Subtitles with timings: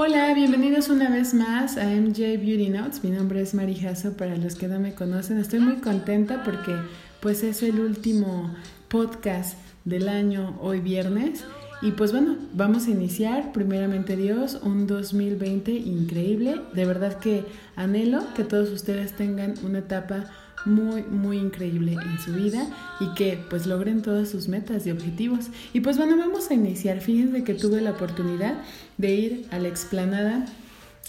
[0.00, 3.02] Hola, bienvenidos una vez más a MJ Beauty Notes.
[3.02, 5.38] Mi nombre es Marijazo, para los que no me conocen.
[5.38, 6.72] Estoy muy contenta porque
[7.18, 8.54] pues es el último
[8.86, 11.44] podcast del año hoy viernes.
[11.82, 16.60] Y pues bueno, vamos a iniciar, primeramente Dios, un 2020 increíble.
[16.74, 17.44] De verdad que
[17.74, 20.26] anhelo que todos ustedes tengan una etapa
[20.68, 22.66] muy, muy increíble en su vida
[23.00, 25.46] y que pues logren todas sus metas y objetivos.
[25.72, 27.00] Y pues bueno, vamos a iniciar.
[27.00, 28.58] Fíjense que tuve la oportunidad
[28.96, 30.46] de ir a la explanada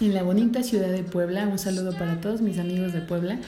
[0.00, 1.46] en la bonita ciudad de Puebla.
[1.48, 3.38] Un saludo para todos mis amigos de Puebla.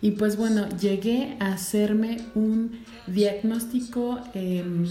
[0.00, 2.72] Y pues bueno, llegué a hacerme un
[3.06, 4.86] diagnóstico em,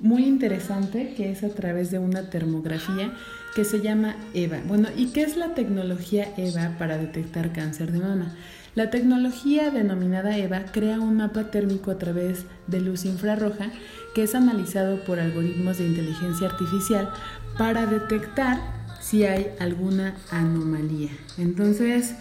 [0.00, 3.12] muy interesante que es a través de una termografía
[3.54, 4.60] que se llama EVA.
[4.66, 8.34] Bueno, ¿y qué es la tecnología EVA para detectar cáncer de mama?
[8.74, 13.70] La tecnología denominada EVA crea un mapa térmico a través de luz infrarroja
[14.14, 17.10] que es analizado por algoritmos de inteligencia artificial
[17.58, 18.58] para detectar
[19.00, 21.10] si hay alguna anomalía.
[21.36, 22.14] Entonces,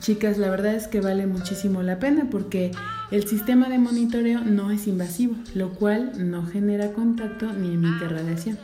[0.00, 2.72] chicas, la verdad es que vale muchísimo la pena porque
[3.10, 8.58] el sistema de monitoreo no es invasivo, lo cual no genera contacto ni emite radiación.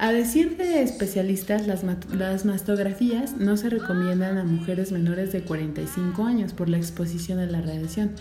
[0.00, 6.52] A decir de especialistas, las, mastografías no se recomiendan a mujeres menores de 45 años
[6.52, 8.12] por la exposición a la radiación,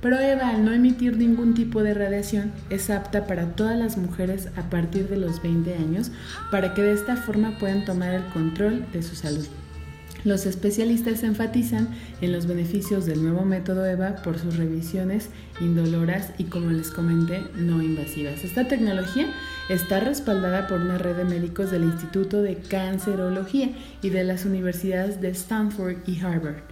[0.00, 4.48] pero Eva, al no emitir ningún tipo de radiación, es apta para todas las mujeres
[4.54, 6.12] a partir de los 20 años
[6.52, 9.46] para que de esta forma puedan tomar el control de su salud.
[10.24, 11.88] Los especialistas enfatizan
[12.22, 15.28] en los beneficios del nuevo método EVA por sus revisiones
[15.60, 18.42] indoloras y, como les comenté, no invasivas.
[18.42, 19.30] Esta tecnología
[19.68, 23.68] está respaldada por una red de médicos del Instituto de Cancerología
[24.00, 26.62] y de las universidades de Stanford y Harvard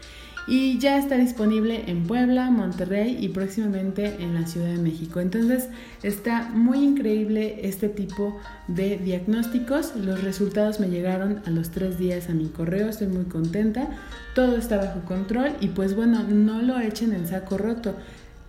[0.46, 5.20] y ya está disponible en Puebla, Monterrey y próximamente en la Ciudad de México.
[5.20, 5.68] Entonces
[6.02, 9.94] está muy increíble este tipo de diagnósticos.
[9.96, 13.88] Los resultados me llegaron a los tres días a mi correo, estoy muy contenta.
[14.34, 17.94] Todo está bajo control y pues bueno, no lo echen en saco roto.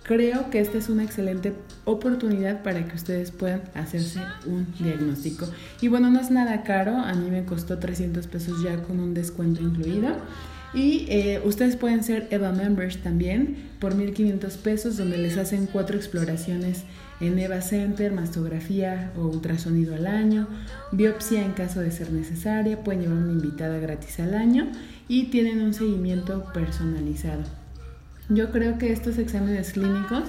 [0.04, 1.54] Creo que esta es una excelente
[1.86, 5.48] oportunidad para que ustedes puedan hacerse un diagnóstico.
[5.80, 9.14] Y bueno, no es nada caro, a mí me costó 300 pesos ya con un
[9.14, 10.10] descuento incluido.
[10.74, 15.96] Y eh, ustedes pueden ser EVA members también por 1.500 pesos, donde les hacen cuatro
[15.96, 16.84] exploraciones
[17.22, 20.48] en EVA Center, mastografía o ultrasonido al año,
[20.92, 24.70] biopsia en caso de ser necesaria, pueden llevar una invitada gratis al año
[25.08, 27.63] y tienen un seguimiento personalizado.
[28.30, 30.24] Yo creo que estos exámenes clínicos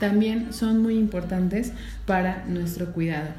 [0.00, 1.72] también son muy importantes
[2.04, 3.30] para nuestro cuidado.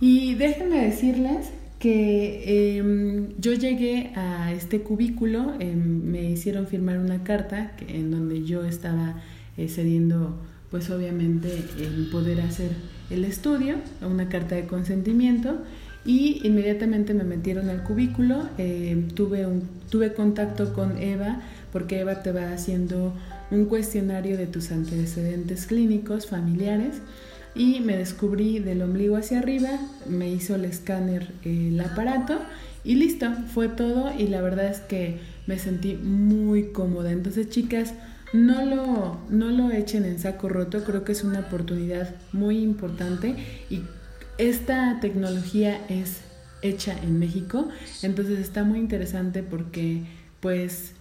[0.00, 7.22] Y déjenme decirles que em, yo llegué a este cubículo, em, me hicieron firmar una
[7.22, 9.16] carta en donde yo estaba
[9.56, 10.38] eh, cediendo,
[10.70, 11.48] pues obviamente,
[11.78, 12.70] el poder hacer
[13.10, 15.62] el estudio, una carta de consentimiento,
[16.04, 21.42] y inmediatamente me metieron al cubículo, em, tuve, un, tuve contacto con Eva,
[21.72, 23.14] porque Eva te va haciendo
[23.50, 26.96] un cuestionario de tus antecedentes clínicos, familiares,
[27.54, 29.70] y me descubrí del ombligo hacia arriba,
[30.06, 32.38] me hizo el escáner el aparato
[32.84, 37.10] y listo, fue todo y la verdad es que me sentí muy cómoda.
[37.10, 37.94] Entonces chicas,
[38.32, 43.34] no lo, no lo echen en saco roto, creo que es una oportunidad muy importante
[43.70, 43.82] y
[44.36, 46.20] esta tecnología es
[46.62, 47.68] hecha en México,
[48.02, 50.04] entonces está muy interesante porque
[50.40, 50.94] pues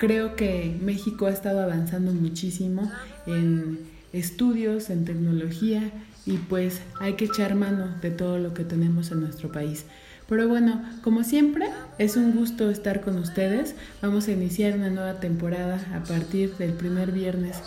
[0.00, 2.90] creo que México ha estado avanzando muchísimo
[3.26, 3.78] en
[4.14, 5.90] estudios, en tecnología
[6.24, 9.84] y pues hay que echar mano de todo lo que tenemos en nuestro país.
[10.26, 11.68] Pero bueno, como siempre,
[11.98, 13.74] es un gusto estar con ustedes.
[14.00, 17.58] Vamos a iniciar una nueva temporada a partir del primer viernes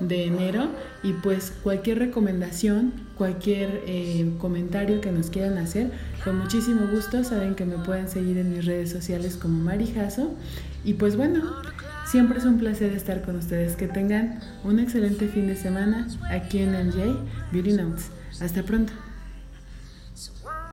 [0.00, 0.68] de enero
[1.02, 5.90] y pues cualquier recomendación, cualquier eh, comentario que nos quieran hacer,
[6.24, 10.32] con muchísimo gusto saben que me pueden seguir en mis redes sociales como Marijazo.
[10.84, 11.42] Y pues bueno,
[12.12, 13.74] Siempre es un placer estar con ustedes.
[13.74, 17.16] Que tengan un excelente fin de semana aquí en MJ
[17.52, 18.10] Beauty Notes.
[18.38, 18.92] Hasta pronto.